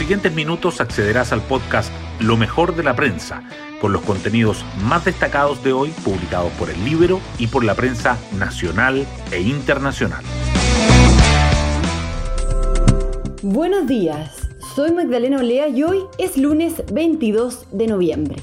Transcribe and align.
siguientes 0.00 0.32
minutos 0.32 0.80
accederás 0.80 1.30
al 1.30 1.42
podcast 1.42 1.92
Lo 2.20 2.38
mejor 2.38 2.74
de 2.74 2.82
la 2.82 2.96
prensa, 2.96 3.42
con 3.82 3.92
los 3.92 4.00
contenidos 4.00 4.64
más 4.82 5.04
destacados 5.04 5.62
de 5.62 5.74
hoy 5.74 5.90
publicados 6.02 6.50
por 6.52 6.70
el 6.70 6.82
libro 6.86 7.20
y 7.38 7.48
por 7.48 7.64
la 7.64 7.74
prensa 7.74 8.16
nacional 8.38 9.06
e 9.30 9.42
internacional. 9.42 10.24
Buenos 13.42 13.86
días, 13.86 14.48
soy 14.74 14.90
Magdalena 14.92 15.36
Olea 15.36 15.68
y 15.68 15.82
hoy 15.82 15.98
es 16.16 16.38
lunes 16.38 16.82
22 16.90 17.66
de 17.70 17.86
noviembre. 17.86 18.36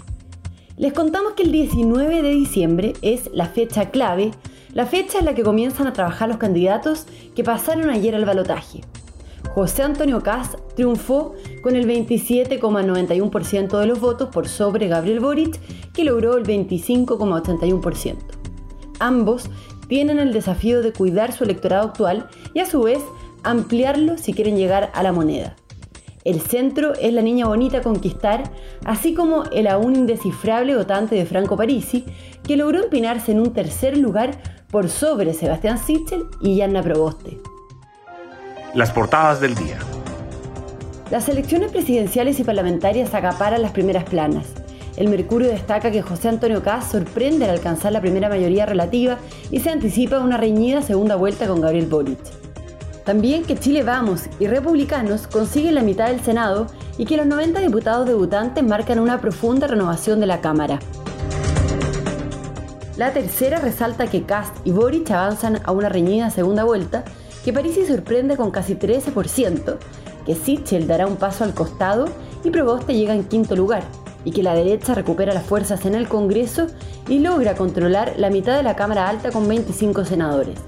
Les 0.78 0.94
contamos 0.94 1.34
que 1.34 1.42
el 1.42 1.52
19 1.52 2.22
de 2.22 2.30
diciembre 2.36 2.94
es 3.02 3.32
la 3.34 3.48
fecha 3.48 3.90
clave, 3.90 4.30
la 4.74 4.86
fecha 4.86 5.18
en 5.18 5.26
la 5.26 5.34
que 5.34 5.42
comienzan 5.42 5.88
a 5.88 5.94
trabajar 5.94 6.30
los 6.30 6.38
candidatos 6.38 7.08
que 7.36 7.44
pasaron 7.44 7.90
ayer 7.90 8.14
al 8.14 8.26
balotaje. 8.26 8.82
José 9.54 9.84
Antonio 9.84 10.22
Caz 10.22 10.58
triunfó 10.76 11.34
con 11.62 11.76
el 11.76 11.88
27,91% 11.88 13.80
de 13.80 13.88
los 13.88 14.00
votos 14.00 14.30
por 14.30 14.48
sobre 14.48 14.88
Gabriel 14.88 15.20
Boric, 15.20 15.60
que 15.94 16.04
logró 16.04 16.38
el 16.38 16.46
25,81%. 16.46 18.18
Ambos 19.00 19.50
tienen 19.88 20.20
el 20.20 20.34
desafío 20.34 20.82
de 20.82 20.94
cuidar 20.94 21.32
su 21.32 21.44
electorado 21.44 21.88
actual 21.88 22.28
y 22.54 22.60
a 22.60 22.66
su 22.66 22.82
vez 22.84 23.00
ampliarlo 23.44 24.18
si 24.18 24.34
quieren 24.34 24.58
llegar 24.58 24.92
a 24.94 25.04
la 25.04 25.12
moneda. 25.12 25.56
El 26.24 26.42
centro 26.42 26.94
es 26.96 27.14
la 27.14 27.22
niña 27.22 27.48
bonita 27.48 27.78
a 27.78 27.82
conquistar, 27.82 28.52
así 28.84 29.14
como 29.14 29.46
el 29.46 29.66
aún 29.66 29.96
indescifrable 29.96 30.76
votante 30.76 31.16
de 31.16 31.26
Franco 31.26 31.56
Parisi, 31.56 32.04
que 32.44 32.58
logró 32.58 32.84
empinarse 32.84 33.32
en 33.32 33.40
un 33.40 33.54
tercer 33.54 33.98
lugar 33.98 34.42
por 34.70 34.90
sobre 34.90 35.34
Sebastián 35.34 35.78
Sichel 35.78 36.26
y 36.42 36.58
Yanna 36.58 36.84
Proboste. 36.84 37.40
Las 38.74 38.92
portadas 38.92 39.40
del 39.40 39.56
día. 39.56 39.80
Las 41.10 41.30
elecciones 41.30 41.72
presidenciales 41.72 42.40
y 42.40 42.44
parlamentarias 42.44 43.14
acaparan 43.14 43.62
las 43.62 43.72
primeras 43.72 44.04
planas. 44.04 44.46
El 44.98 45.08
Mercurio 45.08 45.48
destaca 45.48 45.90
que 45.90 46.02
José 46.02 46.28
Antonio 46.28 46.62
Caz 46.62 46.92
sorprende 46.92 47.46
al 47.46 47.52
alcanzar 47.52 47.94
la 47.94 48.02
primera 48.02 48.28
mayoría 48.28 48.66
relativa 48.66 49.20
y 49.52 49.62
se 49.62 49.70
anticipa 49.70 50.20
una 50.20 50.36
reñida 50.36 50.82
segunda 50.82 51.16
vuelta 51.16 51.48
con 51.48 51.62
Gabriel 51.62 51.86
Boric. 51.86 52.20
También 53.06 53.46
que 53.46 53.58
Chile 53.58 53.84
Vamos 53.84 54.24
y 54.38 54.48
Republicanos 54.48 55.28
consiguen 55.28 55.76
la 55.76 55.82
mitad 55.82 56.08
del 56.10 56.20
Senado 56.20 56.68
y 56.98 57.06
que 57.06 57.16
los 57.16 57.26
90 57.26 57.62
diputados 57.62 58.06
debutantes 58.06 58.66
marcan 58.66 59.00
una 59.00 59.22
profunda 59.22 59.68
renovación 59.68 60.20
de 60.20 60.26
la 60.26 60.42
Cámara. 60.42 60.80
La 62.98 63.14
tercera 63.14 63.60
resalta 63.60 64.08
que 64.08 64.24
Cast 64.24 64.56
y 64.66 64.72
Boric 64.72 65.10
avanzan 65.12 65.62
a 65.64 65.72
una 65.72 65.88
reñida 65.88 66.32
segunda 66.32 66.66
vuelta 66.66 67.06
que 67.48 67.54
Parisi 67.54 67.86
sorprende 67.86 68.36
con 68.36 68.52
casi 68.52 68.76
13%, 68.76 69.78
que 70.26 70.36
Sichel 70.36 70.86
dará 70.86 71.08
un 71.08 71.16
paso 71.16 71.46
al 71.46 71.54
costado 71.54 72.10
y 72.44 72.50
Proboste 72.50 72.94
llega 72.94 73.16
en 73.16 73.24
quinto 73.24 73.56
lugar, 73.56 73.84
y 74.26 74.32
que 74.32 74.44
la 74.44 74.54
derecha 74.54 74.94
recupera 74.94 75.34
las 75.34 75.46
fuerzas 75.46 75.86
en 75.86 75.96
el 75.96 76.10
Congreso 76.10 76.68
y 77.08 77.20
logra 77.20 77.56
controlar 77.56 78.16
la 78.18 78.30
mitad 78.30 78.58
de 78.58 78.64
la 78.64 78.76
Cámara 78.76 79.08
Alta 79.08 79.32
con 79.32 79.48
25 79.48 80.04
senadores. 80.04 80.60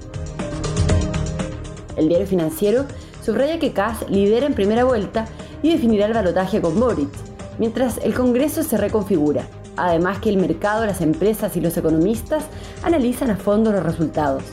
El 1.98 2.08
diario 2.08 2.26
financiero 2.26 2.86
subraya 3.22 3.58
que 3.58 3.74
Kass 3.74 4.08
lidera 4.08 4.46
en 4.46 4.54
primera 4.54 4.84
vuelta 4.84 5.26
y 5.62 5.72
definirá 5.72 6.06
el 6.06 6.14
balotaje 6.14 6.62
con 6.62 6.80
Boric, 6.80 7.10
mientras 7.58 7.98
el 7.98 8.14
Congreso 8.14 8.62
se 8.62 8.78
reconfigura. 8.78 9.46
Además 9.76 10.18
que 10.20 10.30
el 10.30 10.38
mercado, 10.38 10.86
las 10.86 11.02
empresas 11.02 11.58
y 11.58 11.60
los 11.60 11.76
economistas 11.76 12.44
analizan 12.82 13.28
a 13.28 13.36
fondo 13.36 13.70
los 13.70 13.82
resultados 13.82 14.44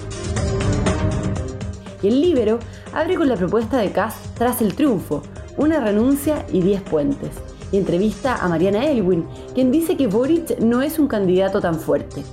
y 2.01 2.07
el 2.07 2.21
Libero 2.21 2.59
abre 2.93 3.15
con 3.15 3.27
la 3.27 3.35
propuesta 3.35 3.77
de 3.77 3.91
Kass 3.91 4.15
tras 4.35 4.61
el 4.61 4.75
triunfo, 4.75 5.21
una 5.57 5.79
renuncia 5.79 6.45
y 6.51 6.61
10 6.61 6.81
puentes. 6.83 7.31
Y 7.71 7.77
entrevista 7.77 8.35
a 8.35 8.47
Mariana 8.47 8.85
Elwin, 8.85 9.25
quien 9.53 9.71
dice 9.71 9.97
que 9.97 10.07
Boric 10.07 10.59
no 10.59 10.81
es 10.81 10.99
un 10.99 11.07
candidato 11.07 11.59
tan 11.59 11.79
fuerte. 11.79 12.23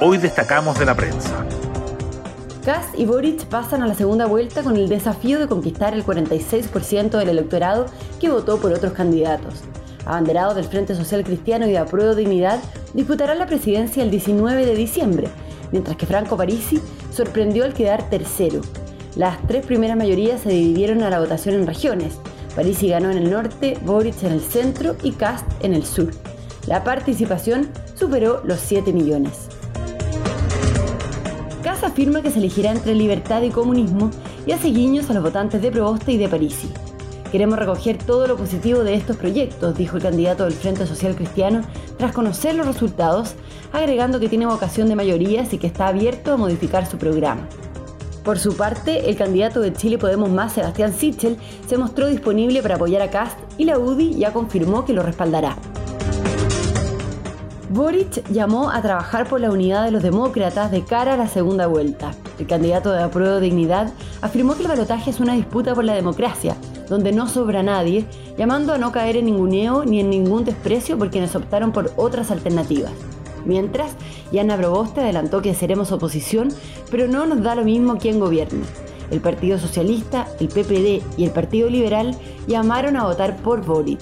Hoy 0.00 0.18
destacamos 0.18 0.78
de 0.78 0.86
la 0.86 0.94
prensa. 0.94 1.46
Kass 2.64 2.86
y 2.96 3.04
Boric 3.04 3.44
pasan 3.44 3.82
a 3.82 3.86
la 3.86 3.94
segunda 3.94 4.26
vuelta 4.26 4.62
con 4.62 4.76
el 4.76 4.88
desafío 4.88 5.38
de 5.38 5.46
conquistar 5.46 5.92
el 5.94 6.04
46% 6.04 7.18
del 7.18 7.28
electorado 7.28 7.86
que 8.20 8.30
votó 8.30 8.58
por 8.58 8.72
otros 8.72 8.94
candidatos. 8.94 9.62
Abanderado 10.06 10.54
del 10.54 10.64
Frente 10.64 10.94
Social 10.94 11.24
Cristiano 11.24 11.66
y 11.66 11.70
de 11.70 11.78
Apruebo 11.78 12.14
Dignidad, 12.14 12.60
disputará 12.94 13.34
la 13.34 13.46
presidencia 13.46 14.02
el 14.02 14.10
19 14.10 14.66
de 14.66 14.74
diciembre, 14.74 15.28
mientras 15.72 15.96
que 15.96 16.06
Franco 16.06 16.36
Parisi 16.36 16.80
sorprendió 17.14 17.64
al 17.64 17.74
quedar 17.74 18.08
tercero. 18.10 18.60
Las 19.16 19.40
tres 19.46 19.64
primeras 19.64 19.96
mayorías 19.96 20.40
se 20.40 20.50
dividieron 20.50 21.02
a 21.02 21.10
la 21.10 21.20
votación 21.20 21.54
en 21.54 21.66
regiones. 21.66 22.14
Parisi 22.56 22.88
ganó 22.88 23.10
en 23.10 23.18
el 23.18 23.30
norte, 23.30 23.78
Boric 23.84 24.22
en 24.24 24.32
el 24.32 24.40
centro 24.40 24.96
y 25.02 25.12
Cast 25.12 25.46
en 25.62 25.74
el 25.74 25.84
sur. 25.84 26.10
La 26.66 26.82
participación 26.82 27.68
superó 27.94 28.42
los 28.44 28.60
7 28.60 28.92
millones. 28.92 29.48
Cast 31.62 31.84
afirma 31.84 32.22
que 32.22 32.30
se 32.30 32.38
elegirá 32.38 32.72
entre 32.72 32.94
libertad 32.94 33.42
y 33.42 33.50
comunismo 33.50 34.10
y 34.46 34.52
hace 34.52 34.68
guiños 34.68 35.08
a 35.10 35.14
los 35.14 35.22
votantes 35.22 35.62
de 35.62 35.70
Proboste 35.70 36.12
y 36.12 36.18
de 36.18 36.28
Parisi. 36.28 36.68
Queremos 37.34 37.58
recoger 37.58 37.98
todo 37.98 38.28
lo 38.28 38.36
positivo 38.36 38.84
de 38.84 38.94
estos 38.94 39.16
proyectos, 39.16 39.76
dijo 39.76 39.96
el 39.96 40.04
candidato 40.04 40.44
del 40.44 40.52
Frente 40.52 40.86
Social 40.86 41.16
Cristiano 41.16 41.62
tras 41.98 42.12
conocer 42.12 42.54
los 42.54 42.64
resultados, 42.64 43.34
agregando 43.72 44.20
que 44.20 44.28
tiene 44.28 44.46
vocación 44.46 44.88
de 44.88 44.94
mayorías 44.94 45.52
y 45.52 45.58
que 45.58 45.66
está 45.66 45.88
abierto 45.88 46.32
a 46.32 46.36
modificar 46.36 46.86
su 46.86 46.96
programa. 46.96 47.48
Por 48.22 48.38
su 48.38 48.56
parte, 48.56 49.10
el 49.10 49.16
candidato 49.16 49.58
de 49.58 49.72
Chile 49.72 49.98
Podemos 49.98 50.30
Más, 50.30 50.52
Sebastián 50.52 50.92
Sichel, 50.92 51.36
se 51.66 51.76
mostró 51.76 52.06
disponible 52.06 52.62
para 52.62 52.76
apoyar 52.76 53.02
a 53.02 53.10
Cast 53.10 53.36
y 53.58 53.64
la 53.64 53.80
UDI 53.80 54.14
ya 54.14 54.32
confirmó 54.32 54.84
que 54.84 54.92
lo 54.92 55.02
respaldará. 55.02 55.56
Boric 57.70 58.24
llamó 58.30 58.70
a 58.70 58.80
trabajar 58.80 59.28
por 59.28 59.40
la 59.40 59.50
unidad 59.50 59.84
de 59.84 59.90
los 59.90 60.04
demócratas 60.04 60.70
de 60.70 60.84
cara 60.84 61.14
a 61.14 61.16
la 61.16 61.26
segunda 61.26 61.66
vuelta. 61.66 62.12
El 62.38 62.46
candidato 62.46 62.92
de 62.92 63.02
Apruebo 63.02 63.40
Dignidad 63.40 63.92
afirmó 64.20 64.54
que 64.54 64.62
el 64.62 64.68
balotaje 64.68 65.10
es 65.10 65.18
una 65.18 65.34
disputa 65.34 65.74
por 65.74 65.82
la 65.82 65.94
democracia, 65.94 66.54
donde 66.88 67.12
no 67.12 67.28
sobra 67.28 67.62
nadie, 67.62 68.04
llamando 68.36 68.72
a 68.72 68.78
no 68.78 68.92
caer 68.92 69.16
en 69.16 69.26
ninguneo 69.26 69.84
ni 69.84 70.00
en 70.00 70.10
ningún 70.10 70.44
desprecio 70.44 70.98
por 70.98 71.10
quienes 71.10 71.34
optaron 71.34 71.72
por 71.72 71.92
otras 71.96 72.30
alternativas. 72.30 72.92
Mientras, 73.44 73.92
Yana 74.32 74.56
Proboste 74.56 75.00
adelantó 75.00 75.42
que 75.42 75.54
seremos 75.54 75.92
oposición, 75.92 76.48
pero 76.90 77.08
no 77.08 77.26
nos 77.26 77.42
da 77.42 77.54
lo 77.54 77.64
mismo 77.64 77.98
quién 77.98 78.20
gobierne. 78.20 78.64
El 79.10 79.20
Partido 79.20 79.58
Socialista, 79.58 80.26
el 80.40 80.48
PPD 80.48 81.02
y 81.18 81.24
el 81.24 81.30
Partido 81.30 81.68
Liberal 81.68 82.16
llamaron 82.46 82.96
a 82.96 83.04
votar 83.04 83.36
por 83.36 83.64
Boric. 83.64 84.00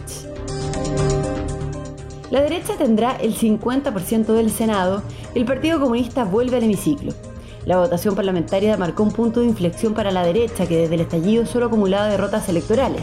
La 2.31 2.41
derecha 2.41 2.76
tendrá 2.78 3.16
el 3.16 3.34
50% 3.34 4.26
del 4.26 4.50
Senado 4.50 5.03
el 5.34 5.47
Partido 5.47 5.81
Comunista 5.81 6.25
vuelve 6.25 6.59
al 6.59 6.64
hemiciclo. 6.64 7.14
La 7.64 7.78
votación 7.78 8.16
parlamentaria 8.16 8.76
marcó 8.76 9.04
un 9.04 9.12
punto 9.12 9.40
de 9.40 9.46
inflexión 9.46 9.94
para 9.94 10.10
la 10.10 10.24
derecha 10.24 10.66
que 10.66 10.78
desde 10.78 10.96
el 10.96 11.02
estallido 11.02 11.46
solo 11.46 11.66
acumulaba 11.66 12.08
derrotas 12.08 12.48
electorales. 12.48 13.02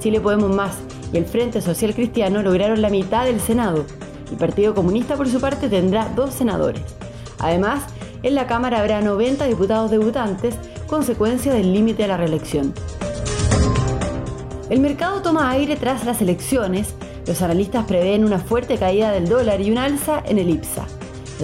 Chile 0.00 0.20
Podemos 0.20 0.54
Más 0.54 0.76
y 1.12 1.16
el 1.16 1.24
Frente 1.24 1.62
Social 1.62 1.94
Cristiano 1.94 2.42
lograron 2.42 2.82
la 2.82 2.90
mitad 2.90 3.24
del 3.24 3.40
Senado. 3.40 3.86
El 4.30 4.36
Partido 4.36 4.74
Comunista, 4.74 5.16
por 5.16 5.28
su 5.28 5.40
parte, 5.40 5.70
tendrá 5.70 6.10
dos 6.14 6.34
senadores. 6.34 6.82
Además, 7.38 7.84
en 8.22 8.34
la 8.34 8.46
Cámara 8.46 8.80
habrá 8.80 9.00
90 9.00 9.46
diputados 9.46 9.90
debutantes, 9.90 10.54
consecuencia 10.86 11.54
del 11.54 11.72
límite 11.72 12.04
a 12.04 12.08
la 12.08 12.16
reelección. 12.18 12.74
El 14.68 14.80
mercado 14.80 15.22
toma 15.22 15.50
aire 15.50 15.76
tras 15.76 16.04
las 16.04 16.20
elecciones. 16.20 16.94
Los 17.26 17.40
analistas 17.40 17.84
prevén 17.86 18.24
una 18.24 18.38
fuerte 18.38 18.76
caída 18.76 19.12
del 19.12 19.28
dólar 19.28 19.62
y 19.62 19.70
un 19.70 19.78
alza 19.78 20.22
en 20.26 20.38
el 20.38 20.50
IPSA. 20.50 20.86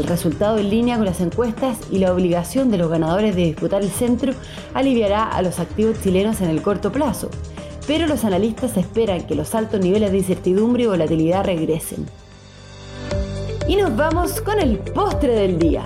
El 0.01 0.07
resultado 0.07 0.57
en 0.57 0.71
línea 0.71 0.97
con 0.97 1.05
las 1.05 1.21
encuestas 1.21 1.77
y 1.91 1.99
la 1.99 2.15
obligación 2.15 2.71
de 2.71 2.79
los 2.79 2.89
ganadores 2.89 3.37
de 3.37 3.45
disputar 3.45 3.83
el 3.83 3.91
centro 3.91 4.33
aliviará 4.73 5.29
a 5.29 5.43
los 5.43 5.59
activos 5.59 6.01
chilenos 6.03 6.41
en 6.41 6.49
el 6.49 6.63
corto 6.63 6.91
plazo, 6.91 7.29
pero 7.87 8.07
los 8.07 8.25
analistas 8.25 8.79
esperan 8.79 9.27
que 9.27 9.35
los 9.35 9.55
altos 9.55 9.79
niveles 9.79 10.11
de 10.11 10.17
incertidumbre 10.17 10.85
y 10.85 10.87
volatilidad 10.87 11.45
regresen. 11.45 12.07
Y 13.69 13.77
nos 13.77 13.95
vamos 13.95 14.41
con 14.41 14.59
el 14.59 14.79
postre 14.79 15.35
del 15.35 15.59
día. 15.59 15.85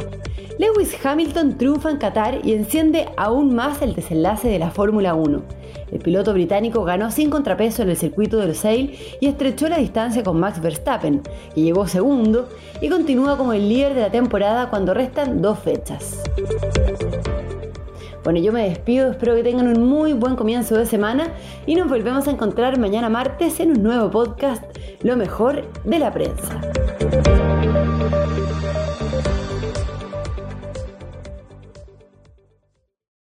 Lewis 0.56 0.96
Hamilton 1.04 1.58
triunfa 1.58 1.90
en 1.90 1.96
Qatar 1.96 2.38
y 2.44 2.52
enciende 2.52 3.08
aún 3.16 3.56
más 3.56 3.82
el 3.82 3.94
desenlace 3.94 4.46
de 4.48 4.60
la 4.60 4.70
Fórmula 4.70 5.14
1. 5.14 5.42
El 5.90 5.98
piloto 5.98 6.32
británico 6.32 6.84
ganó 6.84 7.10
sin 7.10 7.28
contrapeso 7.28 7.82
en 7.82 7.90
el 7.90 7.96
circuito 7.96 8.36
del 8.36 8.54
Sail 8.54 8.96
y 9.20 9.26
estrechó 9.26 9.68
la 9.68 9.78
distancia 9.78 10.22
con 10.22 10.38
Max 10.38 10.60
Verstappen, 10.60 11.22
que 11.54 11.60
llegó 11.60 11.88
segundo 11.88 12.48
y 12.80 12.88
continúa 12.88 13.36
como 13.36 13.52
el 13.52 13.68
líder 13.68 13.94
de 13.94 14.02
la 14.02 14.10
temporada 14.10 14.70
cuando 14.70 14.94
restan 14.94 15.42
dos 15.42 15.58
fechas. 15.58 16.22
Bueno, 18.22 18.38
yo 18.38 18.52
me 18.52 18.68
despido, 18.68 19.10
espero 19.10 19.34
que 19.34 19.42
tengan 19.42 19.66
un 19.66 19.84
muy 19.84 20.12
buen 20.12 20.36
comienzo 20.36 20.76
de 20.76 20.86
semana 20.86 21.34
y 21.66 21.74
nos 21.74 21.88
volvemos 21.88 22.28
a 22.28 22.30
encontrar 22.30 22.78
mañana 22.78 23.08
martes 23.08 23.58
en 23.58 23.72
un 23.72 23.82
nuevo 23.82 24.10
podcast, 24.10 24.62
Lo 25.02 25.16
mejor 25.16 25.64
de 25.84 25.98
la 25.98 26.12
prensa. 26.12 26.60